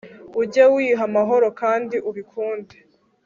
[0.41, 2.75] ujye wiha amahoro kandi ubikunde